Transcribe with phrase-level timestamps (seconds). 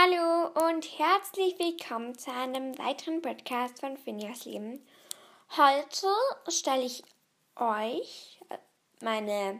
[0.00, 4.86] Hallo und herzlich willkommen zu einem weiteren Podcast von Finjas Leben.
[5.56, 6.06] Heute
[6.46, 7.02] stelle ich
[7.56, 8.38] euch
[9.00, 9.58] meine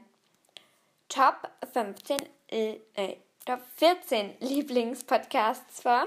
[1.09, 2.19] Top 15,
[2.51, 2.77] äh,
[3.47, 6.07] Top 14 Lieblingspodcasts vor.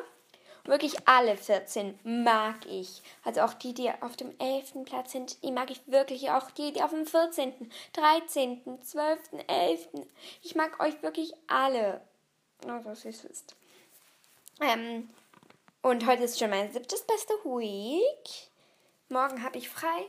[0.63, 3.01] Wirklich alle 14 mag ich.
[3.25, 4.85] Also auch die, die auf dem 11.
[4.85, 6.31] Platz sind, die mag ich wirklich.
[6.31, 9.89] Auch die, die auf dem 14., 13., 12., 11.
[10.41, 11.99] Ich mag euch wirklich alle.
[12.65, 13.55] Nur, dass ihr es wisst.
[14.59, 15.09] Ähm,
[15.81, 18.49] und heute ist schon mein siebtes beste Week.
[19.09, 20.05] Morgen habe ich frei.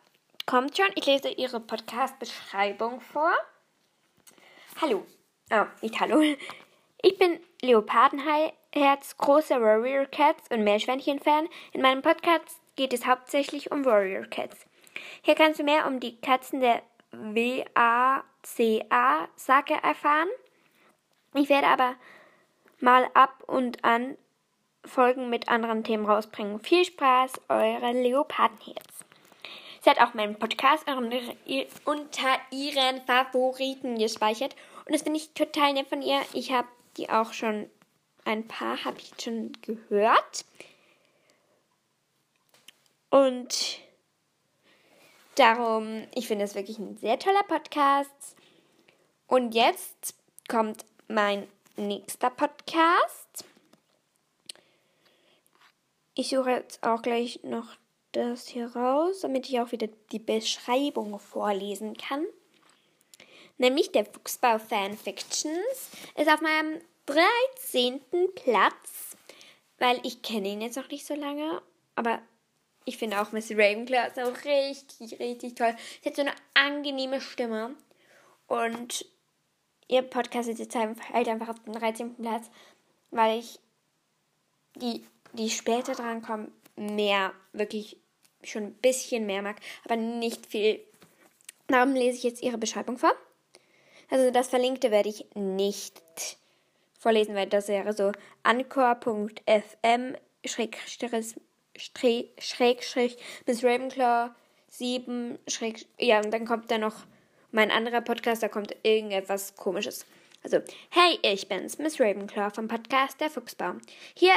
[0.45, 0.89] kommt schon.
[0.95, 3.31] Ich lese Ihre Podcast-Beschreibung vor.
[4.81, 5.05] Hallo.
[5.52, 6.22] Oh, nicht hallo.
[7.02, 11.47] Ich bin Leopardenherz, großer Warrior Cats und Meerschweinchen-Fan.
[11.73, 14.66] In meinem Podcast geht es hauptsächlich um Warrior Cats.
[15.22, 18.14] Hier kannst du mehr um die Katzen der WACA-Sage
[19.81, 20.30] erfahren.
[21.33, 21.95] Ich werde aber
[22.80, 24.17] mal ab und an
[24.85, 26.59] Folgen mit anderen Themen rausbringen.
[26.59, 29.05] Viel Spaß, eure Leopardenherz.
[29.81, 30.85] Sie hat auch meinen Podcast
[31.85, 34.55] unter ihren Favoriten gespeichert.
[34.85, 36.21] Und das finde ich total nett von ihr.
[36.33, 37.69] Ich habe die auch schon,
[38.25, 40.45] ein paar habe ich schon gehört.
[43.09, 43.80] Und
[45.36, 48.36] darum, ich finde es wirklich ein sehr toller Podcast.
[49.27, 50.15] Und jetzt
[50.47, 53.20] kommt mein nächster Podcast.
[56.14, 57.77] Ich suche jetzt auch gleich noch
[58.11, 62.26] das hier raus, damit ich auch wieder die Beschreibung vorlesen kann.
[63.58, 68.02] Nämlich der Fuchsbau Fanfictions ist auf meinem 13.
[68.36, 69.16] Platz,
[69.77, 71.61] weil ich kenne ihn jetzt noch nicht so lange,
[71.95, 72.21] aber
[72.86, 75.76] ich finde auch Miss Ravenclaw auch richtig, richtig toll.
[76.02, 77.76] Sie hat so eine angenehme Stimme
[78.48, 79.05] und
[79.88, 82.16] ihr Podcast ist jetzt halt einfach auf dem 13.
[82.16, 82.50] Platz,
[83.11, 83.60] weil ich
[84.76, 87.97] die die später dran kommen, mehr, wirklich
[88.43, 90.80] schon ein bisschen mehr mag, aber nicht viel.
[91.67, 93.14] Darum lese ich jetzt ihre Beschreibung vor.
[94.09, 96.02] Also das Verlinkte werde ich nicht
[96.99, 98.11] vorlesen, weil das wäre so
[98.43, 100.15] anchor.fm
[100.45, 101.36] schrägstrich
[103.45, 104.31] bis Ravenclaw
[104.67, 106.95] 7 schräg, ja, und dann kommt da noch
[107.52, 110.05] mein anderer Podcast, da kommt irgendetwas komisches.
[110.43, 110.59] Also,
[110.89, 113.81] hey, ich bin's, Miss Ravenclaw vom Podcast Der Fuchsbaum.
[114.15, 114.33] Hier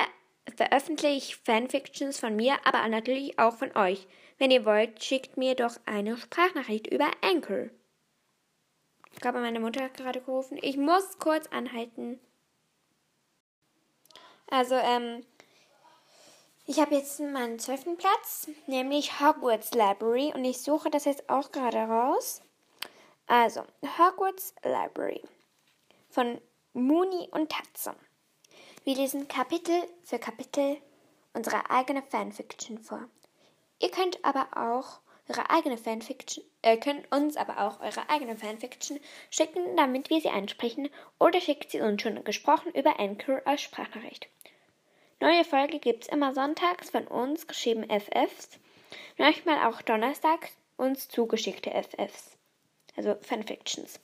[0.57, 4.07] veröffentliche ich Fanfictions von mir, aber natürlich auch von euch.
[4.39, 7.71] Wenn ihr wollt, schickt mir doch eine Sprachnachricht über Anchor.
[9.13, 10.59] Ich glaube, meine Mutter hat gerade gerufen.
[10.61, 12.19] Ich muss kurz anhalten.
[14.51, 15.25] Also, ähm,
[16.67, 21.53] ich habe jetzt meinen zwölften Platz, nämlich Hogwarts Library, und ich suche das jetzt auch
[21.53, 22.43] gerade raus.
[23.27, 23.63] Also,
[23.99, 25.23] Hogwarts Library
[26.11, 26.41] von
[26.73, 27.95] Mooney und Tatze.
[28.85, 30.77] Wir lesen Kapitel für Kapitel
[31.33, 33.09] unsere eigene Fanfiction vor.
[33.81, 39.01] Ihr könnt aber auch eure eigene Fanfiction, äh, könnt uns aber auch eure eigene Fanfiction
[39.31, 44.29] schicken, damit wir sie einsprechen, oder schickt sie uns schon gesprochen über Anchor als Sprachnachricht.
[45.19, 48.51] Neue Folge gibt's immer sonntags von uns, geschrieben FFs,
[49.17, 52.37] manchmal auch donnerstags uns zugeschickte FFs,
[52.99, 53.99] also Fanfictions.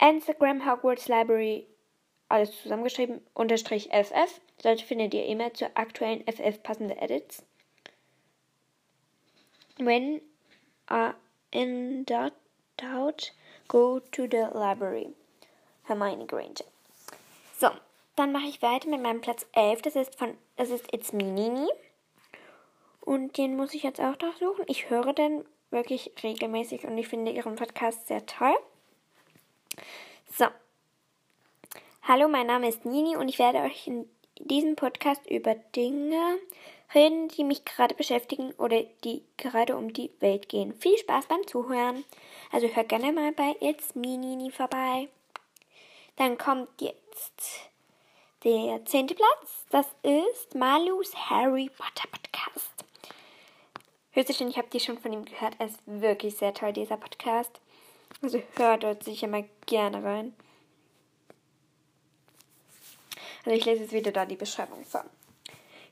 [0.00, 1.66] Instagram Hogwarts Library
[2.28, 4.40] alles zusammengeschrieben, unterstrich FF.
[4.62, 7.42] Dort findet ihr immer zur aktuellen FF passende Edits.
[9.78, 10.20] When
[10.90, 11.12] uh,
[11.50, 13.32] in doubt,
[13.68, 15.14] go to the library.
[15.84, 16.64] Hermione Granger.
[17.56, 17.70] So,
[18.16, 19.82] dann mache ich weiter mit meinem Platz 11.
[19.82, 21.68] Das ist von, das ist It's Me Nini.
[23.00, 24.64] Und den muss ich jetzt auch noch suchen.
[24.66, 28.56] Ich höre den wirklich regelmäßig und ich finde ihren Podcast sehr toll.
[30.30, 30.46] So,
[32.10, 34.08] Hallo, mein Name ist Nini und ich werde euch in
[34.38, 36.38] diesem Podcast über Dinge
[36.94, 40.72] reden, die mich gerade beschäftigen oder die gerade um die Welt gehen.
[40.72, 42.06] Viel Spaß beim Zuhören.
[42.50, 45.08] Also hört gerne mal bei It's Minini vorbei.
[46.16, 47.68] Dann kommt jetzt
[48.42, 49.66] der zehnte Platz.
[49.68, 52.86] Das ist Malus Harry Potter Podcast.
[54.12, 55.56] Höchstwahrscheinlich habt ihr schon von ihm gehört.
[55.58, 57.60] Er ist wirklich sehr toll, dieser Podcast.
[58.22, 60.34] Also hört dort sicher mal gerne rein.
[63.48, 65.06] Also ich lese jetzt wieder da die Beschreibung vor.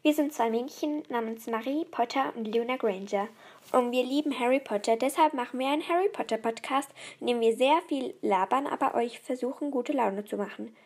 [0.03, 3.29] Wir sind zwei Mädchen namens Marie Potter und Luna Granger.
[3.73, 7.56] Und wir lieben Harry Potter, deshalb machen wir einen Harry Potter Podcast, in dem wir
[7.56, 10.76] sehr viel labern, aber euch versuchen, gute Laune zu machen.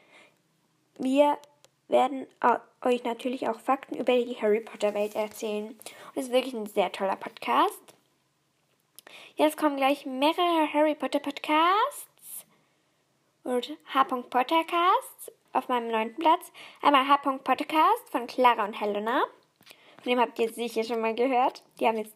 [0.96, 1.38] Wir
[1.88, 2.28] werden
[2.84, 5.70] euch natürlich auch Fakten über die Harry Potter Welt erzählen.
[5.70, 5.76] Und
[6.14, 7.82] es ist wirklich ein sehr toller Podcast.
[9.34, 12.46] Jetzt kommen gleich mehrere Harry Potter Podcasts
[13.42, 14.04] und H.
[14.04, 16.52] Pottercasts auf meinem neunten Platz.
[16.82, 17.16] Einmal H.
[17.38, 19.24] Podcast von Clara und Helena.
[20.02, 21.62] Von dem habt ihr sicher schon mal gehört.
[21.78, 22.14] Die haben jetzt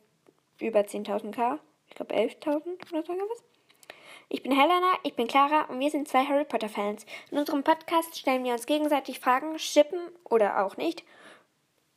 [0.60, 1.58] über 10.000k.
[1.88, 3.44] Ich glaube 11.000 oder so was.
[4.28, 7.04] Ich bin Helena, ich bin Clara und wir sind zwei Harry Potter Fans.
[7.30, 11.04] In unserem Podcast stellen wir uns gegenseitig Fragen, schippen oder auch nicht.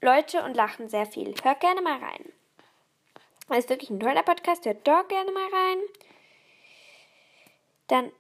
[0.02, 1.34] Leute und lachen sehr viel.
[1.42, 2.32] Hört gerne mal rein.
[3.48, 5.78] Das ist wirklich ein toller Podcast, hört dort gerne mal rein.
[7.88, 8.12] Dann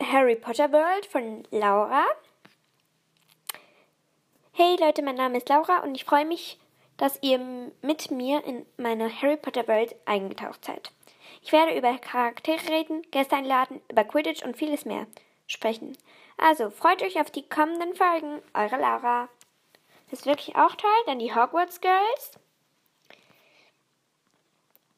[0.00, 2.04] Harry Potter World von Laura.
[4.52, 6.58] Hey Leute, mein Name ist Laura und ich freue mich,
[6.96, 7.38] dass ihr
[7.80, 10.90] mit mir in meine Harry Potter Welt eingetaucht seid.
[11.42, 15.06] Ich werde über Charaktere reden, Gäste einladen, über Quidditch und vieles mehr
[15.46, 15.96] sprechen.
[16.38, 18.42] Also freut euch auf die kommenden Folgen.
[18.52, 19.28] Eure Laura.
[20.10, 20.90] Das ist wirklich auch toll.
[21.06, 22.38] Dann die Hogwarts Girls.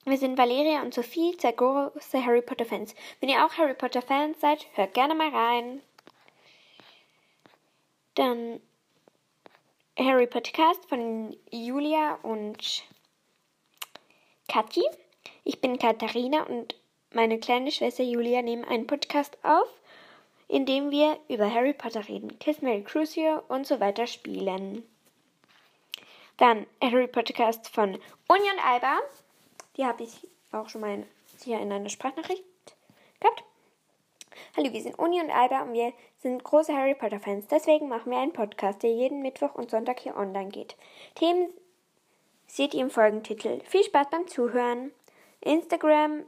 [0.09, 2.95] Wir sind Valeria und Sophie, zwei große Harry Potter Fans.
[3.19, 5.83] Wenn ihr auch Harry Potter Fans seid, hört gerne mal rein.
[8.15, 8.61] Dann
[9.99, 12.85] Harry Podcast von Julia und
[14.49, 14.85] Kathi.
[15.43, 16.77] Ich bin Katharina und
[17.13, 19.69] meine kleine Schwester Julia nehmen einen Podcast auf,
[20.47, 24.85] in dem wir über Harry Potter reden, Kiss Mary Crucio und so weiter spielen.
[26.37, 27.99] Dann Harry Podcast von
[28.29, 29.01] Uni und Alba.
[29.77, 31.05] Die habe ich auch schon mal
[31.45, 32.45] hier in einer Sprachnachricht
[33.21, 33.45] gehabt.
[34.57, 35.93] Hallo, wir sind Uni und Alba und wir
[36.23, 37.47] sind große Harry Potter Fans.
[37.49, 40.77] Deswegen machen wir einen Podcast, der jeden Mittwoch und Sonntag hier online geht.
[41.15, 41.53] Themen
[42.47, 43.61] seht ihr im Folgentitel.
[43.65, 44.93] Viel Spaß beim Zuhören.
[45.41, 46.25] Instagram,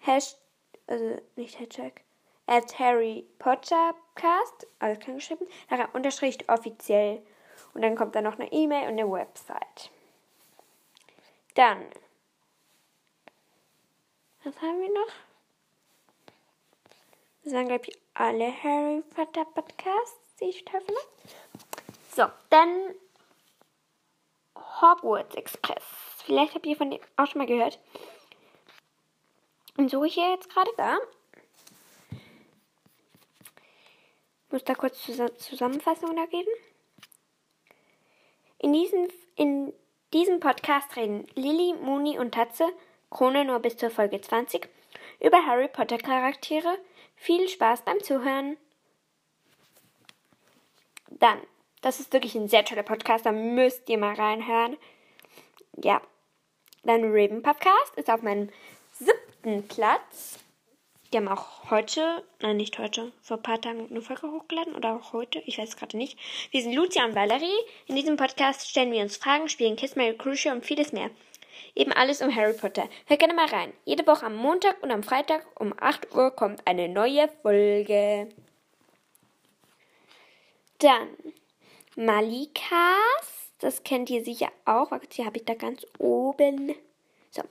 [0.00, 0.38] Hashtag,
[0.86, 2.02] also nicht Hashtag,
[2.46, 7.20] at Harry Potter Cast, alles klein geschrieben, nachher unterstrich offiziell.
[7.74, 9.90] Und dann kommt da noch eine E-Mail und eine Website.
[11.54, 11.84] Dann,
[14.44, 15.12] was haben wir noch?
[17.44, 20.94] Das waren, glaube ich, alle Harry Potter Podcasts, die ich finde.
[22.14, 22.94] So, dann
[24.56, 25.84] Hogwarts Express.
[26.24, 27.78] Vielleicht habt ihr von dem auch schon mal gehört.
[29.76, 30.98] Und suche ich hier jetzt gerade da.
[34.50, 35.02] Muss da kurz
[35.38, 36.50] Zusammenfassung da geben.
[38.58, 39.72] In diesem, in
[40.12, 42.68] diesem Podcast reden Lilly, Mooney und Tatze,
[43.10, 44.68] Krone nur bis zur Folge 20,
[45.20, 46.78] über Harry Potter Charaktere.
[47.16, 48.56] Viel Spaß beim Zuhören.
[51.10, 51.38] Dann,
[51.82, 54.76] das ist wirklich ein sehr toller Podcast, da müsst ihr mal reinhören.
[55.82, 56.00] Ja.
[56.82, 58.48] Dann Raven Podcast ist auf meinem
[58.92, 60.38] siebten Platz.
[61.12, 64.94] Die haben auch heute, nein, nicht heute, vor ein paar Tagen eine Folge hochgeladen oder
[64.94, 66.16] auch heute, ich weiß gerade nicht.
[66.52, 67.58] Wir sind Lucia und Valerie.
[67.86, 71.10] In diesem Podcast stellen wir uns Fragen, spielen Kiss Mary Crucial und vieles mehr.
[71.74, 72.88] Eben alles um Harry Potter.
[73.06, 73.72] Hört gerne mal rein.
[73.84, 78.28] Jede Woche am Montag und am Freitag um 8 Uhr kommt eine neue Folge.
[80.78, 81.08] Dann
[81.96, 83.52] Malikas.
[83.58, 84.90] Das kennt ihr sicher auch.
[85.12, 86.74] Die habe ich da ganz oben.
[87.30, 87.42] So.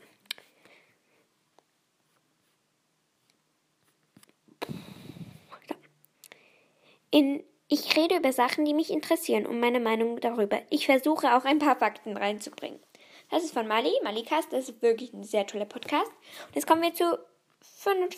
[7.11, 10.61] In, ich rede über Sachen, die mich interessieren und meine Meinung darüber.
[10.69, 12.79] Ich versuche auch ein paar Fakten reinzubringen.
[13.29, 14.51] Das ist von Mali, Malikast.
[14.51, 16.11] Das ist wirklich ein sehr toller Podcast.
[16.47, 17.19] Und jetzt kommen wir zu,
[17.61, 18.15] fünf,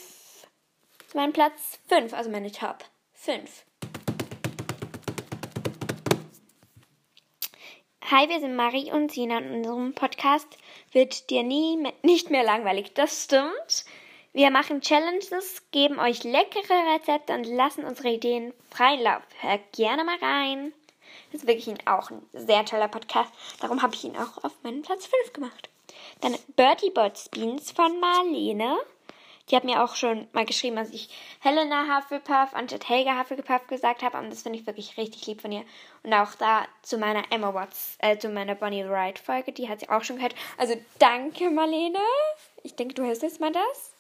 [1.08, 3.66] zu meinem Platz 5, also meine Top 5.
[8.10, 9.40] Hi, wir sind Marie und Sina.
[9.40, 10.58] In unserem Podcast
[10.94, 12.94] wird dir nie mehr, nicht mehr langweilig.
[12.94, 13.86] Das stimmt.
[14.32, 19.24] Wir machen Challenges, geben euch leckere Rezepte und lassen unsere Ideen freien Lauf.
[19.42, 20.72] Hört gerne mal rein.
[21.32, 23.32] Das ist wirklich auch ein sehr toller Podcast.
[23.60, 25.70] Darum habe ich ihn auch auf meinen Platz 5 gemacht.
[26.22, 28.78] Dann Bertie Bots Beans von Marlene.
[29.50, 31.10] Die hat mir auch schon mal geschrieben, dass ich
[31.42, 34.18] Helena Hufflepuff anstatt Helga Hufflepuff gesagt habe.
[34.18, 35.66] Und das finde ich wirklich richtig lieb von ihr.
[36.04, 39.80] Und auch da zu meiner Emma Watts, äh, zu meiner Bonnie Wright Folge, die hat
[39.80, 40.36] sie auch schon gehört.
[40.58, 42.00] Also danke, Marlene.
[42.64, 43.94] Ich denke, du hörst jetzt mal das.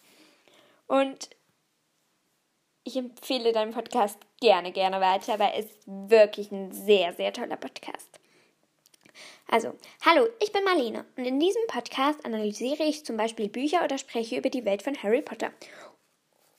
[0.88, 1.30] Und
[2.84, 8.10] ich empfehle deinen Podcast gerne, gerne weiter, weil es wirklich ein sehr, sehr toller Podcast.
[9.48, 9.74] Also,
[10.06, 14.38] hallo, ich bin Marlene und in diesem Podcast analysiere ich zum Beispiel Bücher oder spreche
[14.38, 15.52] über die Welt von Harry Potter.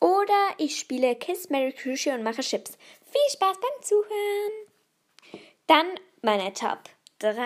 [0.01, 2.77] Oder ich spiele Kiss, Mary Crucio und mache Chips.
[3.05, 4.53] Viel Spaß beim Zuhören!
[5.67, 5.87] Dann
[6.23, 6.81] meine Top
[7.21, 7.41] 3.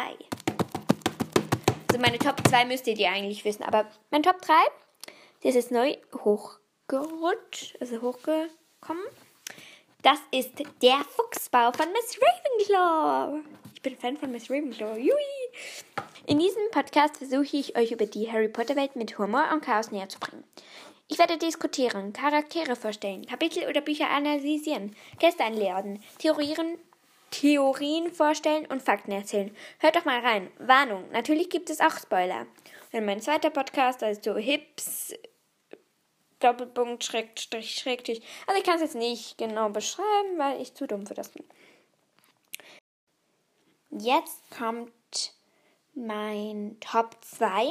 [1.89, 4.55] Also meine Top 2 müsst ihr eigentlich wissen, aber mein Top 3,
[5.45, 9.05] der ist neu hochgerutscht, also hochgekommen.
[10.07, 13.41] Das ist der Fuchsbau von Miss Ravenclaw.
[13.75, 14.97] Ich bin Fan von Miss Ravenclaw.
[14.97, 15.11] Jui.
[16.29, 19.91] In diesem Podcast versuche ich euch über die Harry Potter Welt mit Humor und Chaos
[19.91, 20.45] näher zu bringen.
[21.09, 26.79] Ich werde diskutieren, Charaktere vorstellen, Kapitel oder Bücher analysieren, Gäste einladen, Theorien,
[27.33, 29.51] Theorien vorstellen und Fakten erzählen.
[29.81, 30.53] Hört doch mal rein.
[30.61, 32.47] Warnung, natürlich gibt es auch Spoiler.
[32.93, 35.15] Und mein zweiter Podcast, also Hips,
[36.41, 38.23] Doppelpunkt, Schrägstrich, Schrägstrich.
[38.47, 41.45] Also ich kann es jetzt nicht genau beschreiben, weil ich zu dumm für das bin.
[43.91, 44.93] Jetzt kommt
[45.95, 47.71] mein Top 2.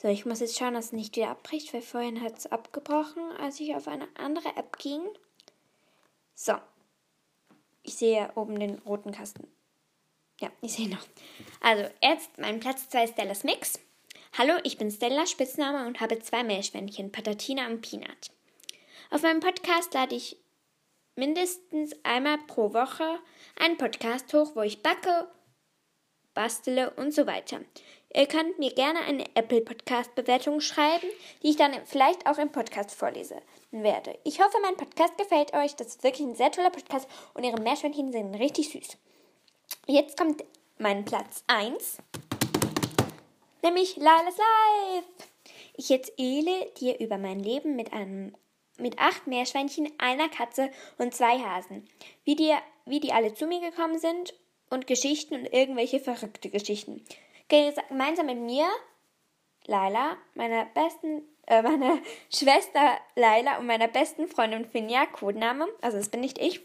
[0.00, 3.32] So, ich muss jetzt schauen, dass es nicht wieder abbricht, weil vorhin hat es abgebrochen,
[3.38, 5.02] als ich auf eine andere App ging.
[6.34, 6.54] So.
[7.82, 9.46] Ich sehe oben den roten Kasten.
[10.40, 11.06] Ja, ich sehe noch.
[11.60, 13.78] Also, jetzt mein Platz 2 ist Stella's Mix.
[14.38, 18.30] Hallo, ich bin Stella, Spitzname und habe zwei Meerschwänchen, Patatina und Peanut.
[19.10, 20.36] Auf meinem Podcast lade ich
[21.16, 23.18] mindestens einmal pro Woche
[23.58, 25.28] einen Podcast hoch, wo ich backe,
[26.32, 27.60] bastele und so weiter.
[28.14, 31.08] Ihr könnt mir gerne eine Apple Podcast Bewertung schreiben,
[31.42, 33.40] die ich dann vielleicht auch im Podcast vorlesen
[33.72, 34.16] werde.
[34.22, 35.74] Ich hoffe, mein Podcast gefällt euch.
[35.74, 38.96] Das ist wirklich ein sehr toller Podcast und ihre Meerschweinchen sind richtig süß.
[39.88, 40.44] Jetzt kommt
[40.78, 41.98] mein Platz 1
[43.62, 45.08] nämlich Lailas Life.
[45.74, 48.34] Ich erzähle dir über mein Leben mit einem
[48.80, 51.88] mit acht Meerschweinchen, einer Katze und zwei Hasen.
[52.24, 52.54] Wie die,
[52.86, 54.34] wie die alle zu mir gekommen sind
[54.70, 57.04] und Geschichten und irgendwelche verrückte Geschichten.
[57.48, 58.66] Gemeinsam mit mir,
[59.66, 61.98] Laila, meiner besten, äh, meiner
[62.32, 66.60] Schwester Laila und meiner besten Freundin Finja, Codename, also das bin nicht ich.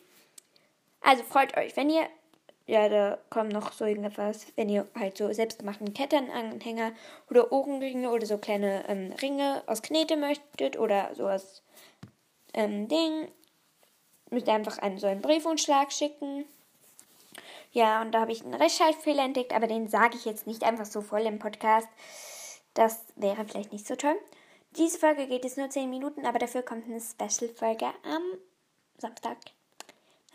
[1.02, 2.08] Also freut euch, wenn ihr
[2.68, 6.94] ja, da kommen noch so irgendwas, wenn ihr halt so selbstgemachten Kettenanhänger
[7.30, 11.62] oder Ohrenringe oder so kleine ähm, Ringe aus Knete möchtet oder sowas
[12.56, 13.32] ähm, Ding,
[14.32, 16.46] müsst ihr einfach einen so einen Briefumschlag schicken.
[17.72, 20.86] Ja, und da habe ich einen Rechtschreibfehler entdeckt, aber den sage ich jetzt nicht einfach
[20.86, 21.90] so voll im Podcast.
[22.74, 24.16] Das wäre vielleicht nicht so toll.
[24.78, 28.24] Diese Folge geht jetzt nur 10 Minuten, aber dafür kommt eine Special-Folge am
[28.98, 29.38] Samstag.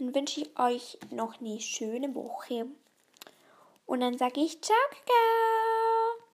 [0.01, 2.67] Dann wünsche ich euch noch eine schöne Woche.
[3.85, 5.70] Und dann sage ich ciao, Kakao.